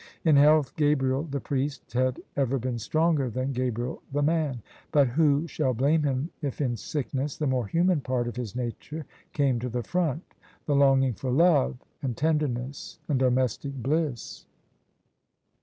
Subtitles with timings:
[0.25, 5.47] In health Gabriel the priest had ever been stronger than Gabriel the man: but who
[5.47, 9.69] shall blame him if in sickness the more human part of his nature came to
[9.69, 10.23] the front—
[10.65, 14.47] the longing for love and tenderness and domestic bliss?